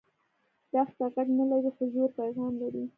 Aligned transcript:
دښته 0.73 1.05
غږ 1.13 1.27
نه 1.37 1.45
لري 1.51 1.69
خو 1.75 1.83
ژور 1.93 2.09
پیغام 2.19 2.53
لري. 2.61 2.83